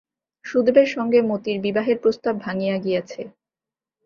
সুদেবের 0.45 0.87
সঙ্গে 0.87 1.19
মতির 1.29 1.57
বিবাহের 1.65 1.97
প্রস্তাব 2.03 2.35
ভাঙিয়া 2.39 2.75
গিয়াছে। 2.77 3.21